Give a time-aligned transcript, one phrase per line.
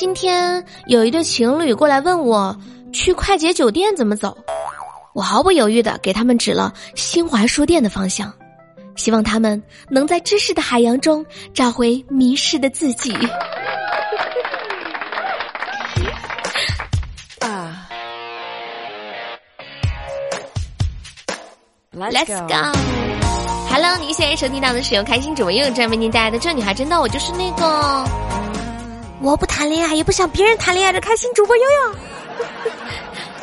[0.00, 2.56] 今天有一对情侣过来问我
[2.90, 4.34] 去快捷酒店怎么走，
[5.12, 8.32] 我毫不犹豫的给他们指了新华书店的方向，
[8.96, 13.12] 希望他们能在知识的海洋中找回迷失的自己。
[17.40, 17.86] 啊
[21.92, 27.66] ，Let's go！Hello，您现在收听到的是由开心主播悠悠站为您带来的《这女孩真逗我就是那个》。
[29.22, 31.98] 我不谈恋爱，也不想别人谈恋爱的开心主播悠悠。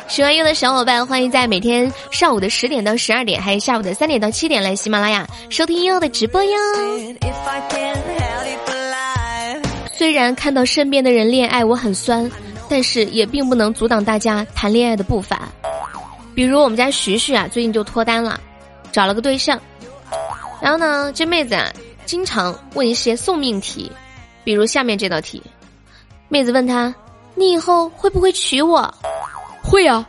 [0.08, 6.50] 喜欢悠的小伙伴，欢迎在每天上午的十点到十二点，还有下午的三点到七点来喜马拉雅收听悠悠的直播哟。
[9.92, 12.28] 虽然看到身边的人恋爱我很酸，
[12.68, 15.48] 但是也并不能阻挡大家谈恋爱的步伐。
[16.34, 18.40] 比如我们家徐徐啊，最近就脱单了，
[18.90, 19.60] 找了个对象。
[20.60, 21.72] 然后呢，这妹子啊，
[22.04, 23.92] 经常问一些送命题，
[24.42, 25.40] 比如下面这道题。
[26.28, 26.94] 妹子问他
[27.34, 28.92] ：“你以后会不会娶我
[29.62, 30.06] ？”“会啊。”“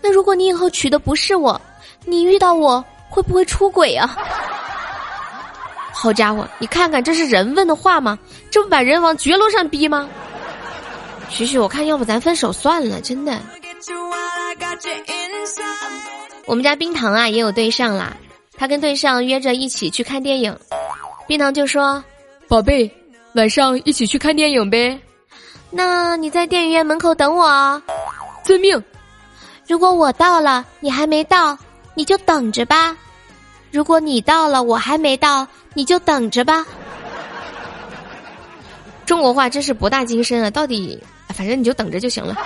[0.00, 1.60] 那如果你以后娶的不是我，
[2.04, 4.08] 你遇到我会不会出轨啊？”
[5.92, 8.18] 好家伙，你看看这是人问的话吗？
[8.50, 10.08] 这不把人往绝路上逼吗？
[11.28, 13.38] 许许，我看要不咱分手算了，真的。
[16.46, 18.16] 我们家冰糖啊也有对象啦，
[18.56, 20.56] 他跟对象约着一起去看电影，
[21.26, 22.02] 冰糖就说
[22.48, 22.90] ：“宝贝，
[23.34, 24.98] 晚上一起去看电影呗。”
[25.74, 27.82] 那你在电影院门口等我，
[28.44, 28.82] 遵命。
[29.66, 31.56] 如果我到了，你还没到，
[31.94, 32.94] 你就等着吧；
[33.70, 36.66] 如果你到了，我还没到，你就等着吧。
[39.06, 40.50] 中国话真是博大精深啊！
[40.50, 42.36] 到底，反正你就等着就行了。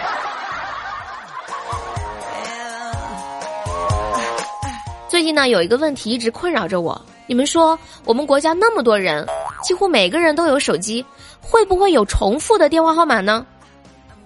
[5.09, 7.01] 最近呢，有一个问题一直困扰着我。
[7.27, 9.27] 你们说，我们国家那么多人，
[9.67, 11.05] 几乎每个人都有手机。
[11.41, 13.45] 会不会有重复的电话号码呢？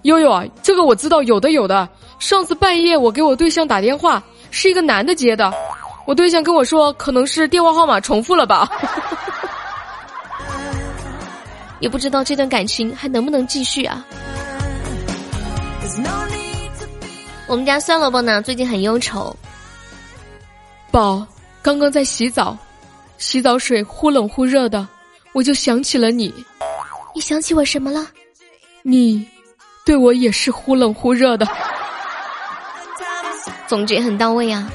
[0.03, 1.89] 悠悠啊，这个我知道，有的有的。
[2.19, 5.51] 上次半夜我给我对象打电话，是一个男的接的，
[6.05, 8.69] 我对象跟我说，可能是电话号码重复了吧。
[11.79, 14.05] 也不知道这段感情还能不能继续啊。
[17.47, 19.35] 我们家酸萝卜呢，最近很忧愁。
[20.91, 21.25] 宝，
[21.63, 22.55] 刚刚在洗澡，
[23.17, 24.87] 洗澡水忽冷忽热的，
[25.33, 26.33] 我就想起了你。
[27.13, 28.07] 你想起我什么了？
[28.83, 29.27] 你
[29.85, 31.47] 对我也是忽冷忽热的，
[33.67, 34.69] 总结很到位啊。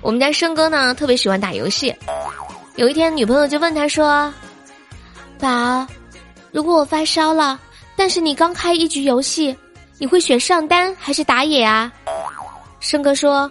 [0.00, 1.94] 我们家生哥呢，特别喜欢打游戏。
[2.76, 4.32] 有一天，女朋友就问他说
[5.38, 5.86] ：“宝，
[6.52, 7.58] 如果我发烧了，
[7.96, 9.56] 但是你刚开一局游戏，
[9.98, 11.92] 你会选上单还是打野啊？”
[12.78, 13.50] 生哥说：“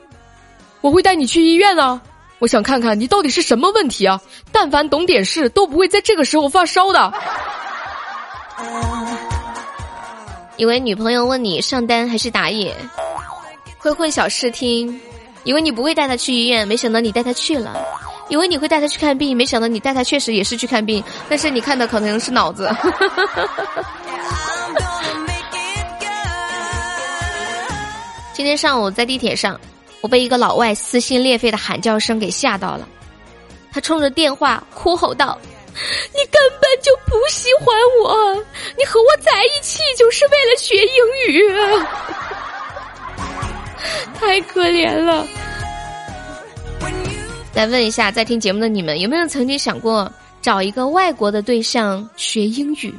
[0.81, 2.01] 我会带你去医院啊。”
[2.39, 4.19] 我想看看你到底是什么问题啊！
[4.51, 7.13] 但凡懂点事，都不会在这个时候发烧的。
[10.57, 12.75] 以为女朋友问你上单还是打野，
[13.77, 14.99] 会混淆视听。
[15.43, 17.73] 以为你不会带他去医院，没想到你带他去了。
[18.29, 22.69] 以为你会带他去看病，没想到你带他确实也是去看病，但是你看的可能是脑子。
[28.33, 29.59] 今天上午在地铁上。
[30.05, 32.87] 我被一个老外撕心裂肺的喊叫声给吓到了，
[33.73, 35.35] 他冲着电话哭吼道
[36.13, 38.35] ：“你根本就不喜欢我，
[38.77, 41.51] 你和我在一起就是为了学英语，
[44.13, 45.25] 太可怜了。”
[47.55, 52.93] 来问一下，在听节目的你们，有没有曾经想过找一个外国的对象学英语？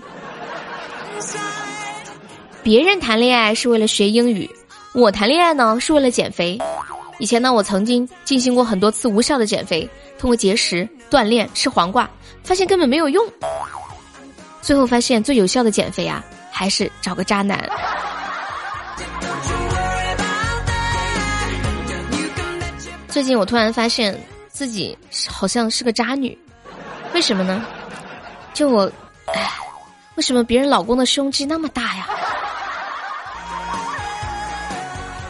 [2.65, 4.50] 别人谈恋爱是为了学英语，
[4.93, 6.59] 我谈恋爱呢是为了减肥。
[7.19, 9.88] 以前呢，我曾经进行过很多次无效的减肥，
[10.19, 12.09] 通过节食、锻炼、吃黄瓜，
[12.44, 13.27] 发现根本没有用。
[14.60, 17.66] 最后发现最有效的减肥啊，还是找个渣男。
[23.09, 24.97] 最近我突然发现自己
[25.27, 26.37] 好像是个渣女，
[27.15, 27.65] 为什么呢？
[28.53, 28.93] 就我，
[29.34, 29.51] 哎，
[30.16, 32.07] 为什么别人老公的胸肌那么大呀？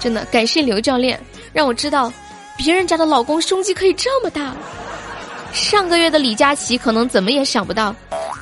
[0.00, 1.20] 真的，感谢刘教练。
[1.56, 2.12] 让我知道，
[2.54, 4.54] 别人家的老公胸肌可以这么大。
[5.54, 7.96] 上个月的李佳琦可能怎么也想不到，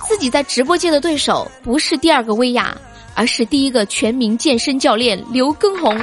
[0.08, 2.76] 自己在直播界的对手不是第二个薇娅，
[3.14, 5.96] 而是第一个全民健身教练刘畊宏。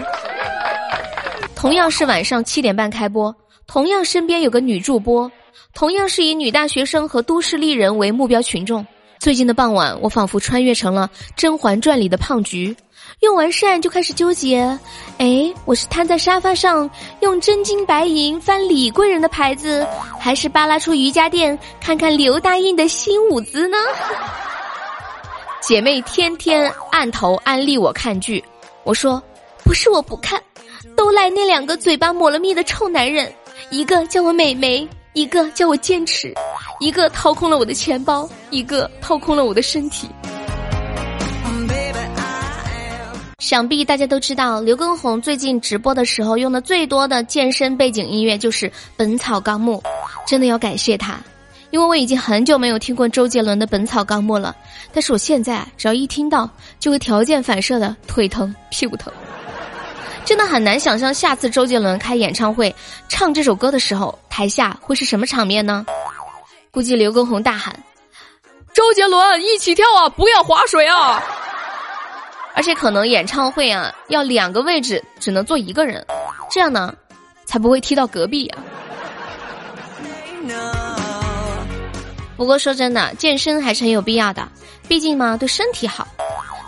[1.54, 3.36] 同样是晚上七点半开播，
[3.68, 5.30] 同样身边有个女助播，
[5.74, 8.88] 同样是以女大学生和都市丽人为目标群众。
[9.20, 12.74] 最近的傍晚，我仿佛穿越成了《甄嬛传》里的胖菊。
[13.20, 14.58] 用完膳就开始纠结，
[15.20, 19.86] 哎，我是瘫在沙发上用真金白银翻李贵人的牌子，
[20.20, 23.78] 还是扒拉出瑜伽垫看看刘大印的新舞姿呢？
[25.62, 28.44] 姐妹天天按头安利我看剧，
[28.84, 29.22] 我说
[29.64, 30.42] 不是我不看，
[30.96, 33.32] 都赖那两个嘴巴抹了蜜的臭男人，
[33.70, 36.34] 一个叫我美眉，一个叫我坚持，
[36.80, 40.10] 一个掏空了我的钱包，一个掏空了我的身体。
[43.52, 49.84] 想必大家都知道，刘畊宏最近直播的时候用的最多的健身背景音乐就是《本草纲目》，
[50.26, 51.20] 真的要感谢他，
[51.70, 54.56] 因为我已经很久没有听过周杰伦的《本草纲目》了。
[54.94, 56.50] 但是我现在只要一听到，
[56.80, 59.12] 就会条件反射的腿疼、屁股疼，
[60.24, 62.74] 真的很难想象下次周杰伦开演唱会
[63.10, 65.86] 唱这首歌的时候，台下会是什么场面呢？
[66.72, 67.78] 估计刘畊宏大喊
[68.74, 71.22] ：“周杰伦，一起跳啊，不要划水啊！”
[72.54, 76.06] 而且可能演唱会啊，要两个位置只能坐一个人，
[76.50, 76.94] 这样呢，
[77.46, 78.58] 才不会踢到隔壁呀。
[82.36, 84.48] 不过说真的，健身还是很有必要的，
[84.88, 86.08] 毕竟嘛，对身体好。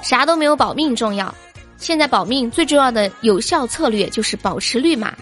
[0.02, 1.34] 啥都没有保命重要，
[1.78, 5.14] 现在保命最重要的有效策略就是保持绿码。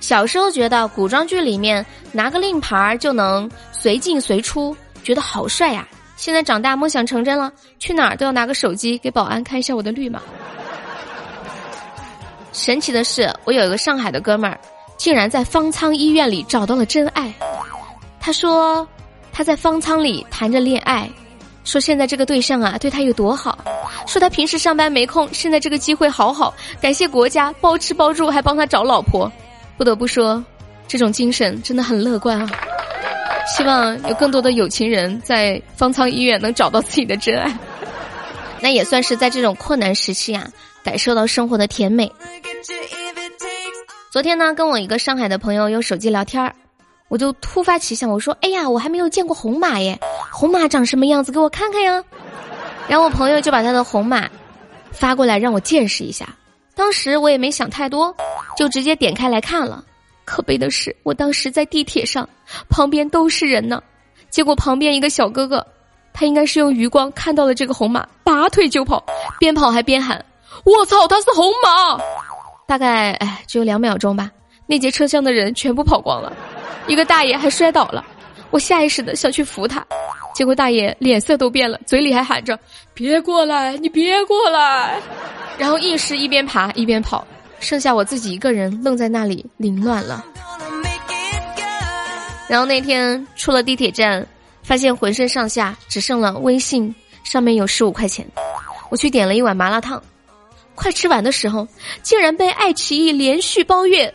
[0.00, 5.86] 小时候觉得古装剧里面拿个令牌就能随进随出，觉得好帅呀。
[6.16, 10.22] 现在长大梦想成真了，去哪儿都要拿个手机给保安看一下我的绿码。
[12.52, 14.58] 神奇的是，我有一个上海的哥们儿，
[14.96, 17.34] 竟然在方舱医院里找到了真爱。
[18.20, 18.86] 他说
[19.32, 21.10] 他在方舱里谈着恋爱，
[21.64, 23.58] 说现在这个对象啊对他有多好，
[24.06, 29.30] 说他平时上班没空，现在这个机会好好，感谢国家包吃包住还帮他找老婆。
[29.76, 30.42] 不得不说，
[30.86, 32.48] 这种精神真的很乐观啊。
[33.46, 37.56] 希望有更多的有情人在方舱医院能找到自己的真爱，
[38.60, 40.48] 那也算是在这种困难时期啊，
[40.82, 42.10] 感受到生活的甜美。
[44.10, 46.54] 昨天呢，跟我一个上海的朋友用手机聊天儿，
[47.08, 49.98] 我就突发奇想，我说：“哎呀，我还没有见过红马耶，
[50.32, 51.30] 红马长什么样子？
[51.30, 52.02] 给我看看呀。”
[52.88, 54.28] 然后我朋友就把他的红马
[54.90, 56.28] 发过来让我见识一下。
[56.74, 58.14] 当时我也没想太多，
[58.56, 59.84] 就直接点开来看了。
[60.24, 62.28] 可悲的是，我当时在地铁上，
[62.68, 63.82] 旁边都是人呢。
[64.30, 65.64] 结果旁边一个小哥哥，
[66.12, 69.04] 他应该是用余光看到了这个红马，拔腿就跑，
[69.38, 70.24] 边跑还边喊
[70.64, 72.02] ：“我操，他是红马！”
[72.66, 74.30] 大概哎，只有两秒钟吧。
[74.66, 76.32] 那节车厢的人全部跑光了，
[76.86, 78.04] 一个大爷还摔倒了。
[78.50, 79.84] 我下意识的想去扶他，
[80.34, 82.58] 结果大爷脸色都变了，嘴里还喊着
[82.94, 85.00] ：“别过来，你别过来！”
[85.58, 87.26] 然后硬是一边爬一边跑。
[87.60, 90.24] 剩下我自己一个人愣在那里，凌乱了。
[92.48, 94.26] 然后那天出了地铁站，
[94.62, 96.94] 发现浑身上下只剩了微信
[97.24, 98.26] 上面有十五块钱，
[98.90, 100.02] 我去点了一碗麻辣烫，
[100.74, 101.66] 快吃完的时候，
[102.02, 104.12] 竟然被爱奇艺连续包月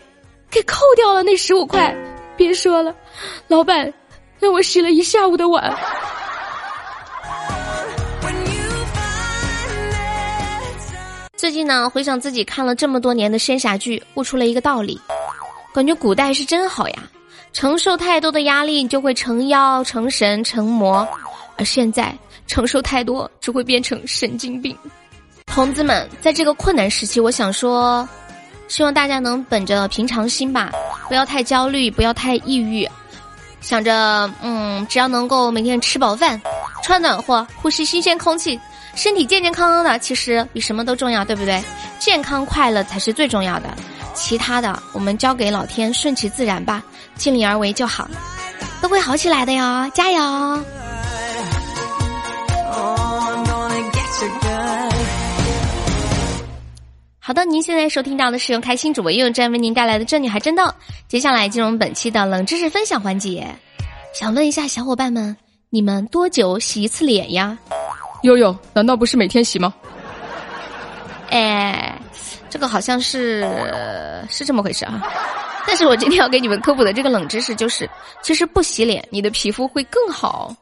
[0.50, 1.96] 给扣掉了那十五块。
[2.38, 2.96] 别说了，
[3.48, 3.92] 老板
[4.40, 5.76] 让我洗了一下午的碗。
[11.36, 15.00] 最近呢，回想自己看了这么多年的仙侠剧，悟出了一个道理，
[15.74, 17.04] 感觉古代是真好呀。
[17.54, 21.06] 承受太多的压力，你就会成妖、成神、成魔；
[21.58, 22.16] 而现在
[22.48, 24.78] 承受太多，只会变成神经病。
[25.46, 28.08] 同志们，在这个困难时期，我想说，
[28.68, 30.72] 希望大家能本着平常心吧，
[31.08, 32.88] 不要太焦虑，不要太抑郁，
[33.62, 36.40] 想着，嗯，只要能够每天吃饱饭、
[36.84, 38.60] 穿暖和、呼吸新鲜空气。
[38.96, 41.64] 身体健健康康的，其实比什么都重要，对不对？
[42.00, 43.70] 健康快乐才是最重要的，
[44.14, 46.84] 其他的我们交给老天，顺其自然吧，
[47.20, 48.10] 尽力而为就好，
[48.82, 50.20] 都会好起来的哟，加油！
[57.20, 60.64] 好的，您现在收听到的是由开心主播悠悠站为您带来的《这女孩真逗》，
[61.10, 63.46] 接下来进入本期的冷知识分享环节，
[64.14, 65.36] 想问一下小伙伴们，
[65.70, 67.58] 你们多久洗一次脸呀？
[68.24, 69.74] 悠悠，难道不是每天洗吗？
[71.30, 72.00] 哎，
[72.50, 73.48] 这个好像是
[74.30, 75.02] 是这么回事啊。
[75.68, 77.90] 但是我今天要给你们科普的这个冷知识就是，
[78.24, 80.56] 其实不洗脸，你的皮肤会更好。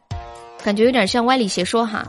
[0.63, 2.05] 感觉有点像歪理邪说哈。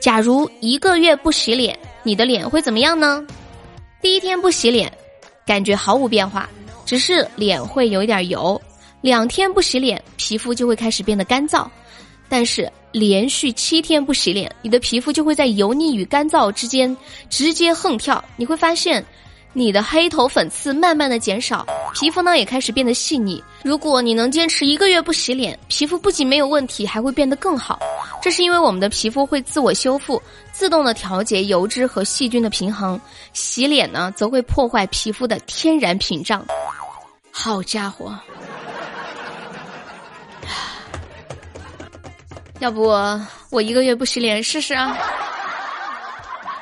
[0.00, 3.26] 假如一个月不洗脸，你的脸会怎么样呢？
[4.02, 4.92] 第一天不洗脸，
[5.46, 6.48] 感觉毫无变化，
[6.84, 8.60] 只是脸会有一点油。
[9.00, 11.66] 两天不洗脸，皮肤就会开始变得干燥。
[12.28, 16.96] 但是连续七天不洗脸，你的皮肤就会在油腻与干燥之间
[17.28, 18.24] 直接横跳。
[18.38, 19.04] 你会发现，
[19.52, 23.44] 你的黑头粉刺慢慢的减少，皮肤呢也开始变得细腻。
[23.62, 27.78] 如果你能坚持一个月不洗脸，皮肤不仅没有问题，还会变得更好。
[28.22, 32.98] 这是因为我们的皮肤会自我修复，自动的调节油脂和细菌的平衡。
[33.34, 36.42] 洗脸呢，则会破坏皮肤的天然屏障。
[37.30, 38.18] 好家伙！
[42.58, 42.82] 要不
[43.50, 44.96] 我一个月不洗脸试试啊？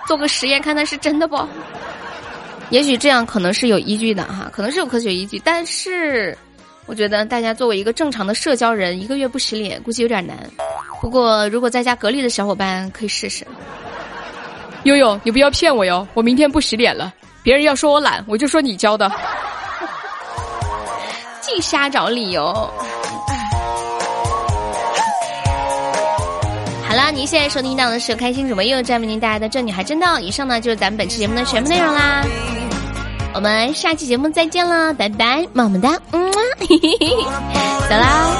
[0.06, 1.36] 做个实验看看是真的不？
[2.70, 6.36] 也许这样可能是有依据的哈，可能是有科学依据，但是
[6.86, 10.36] 我觉得大家作为一个正常的社交人，一个月不洗脸估计有点难。
[11.00, 13.46] 不过如果在家隔离的小伙伴可以试试。
[14.84, 17.14] 悠悠，你不要骗我哟，我明天不洗脸了。
[17.42, 19.10] 别人要说我懒，我就说你教的。
[21.40, 22.70] 净瞎找理由。
[26.94, 30.14] 好了，您现在收听到的是开心主播又在为您带来的《这女孩真道》。
[30.20, 32.24] 以上呢就是咱们本期节目的全部内容啦。
[33.34, 36.30] 我们下期节目再见了，拜拜，么么哒，嗯，
[37.90, 38.30] 走啦。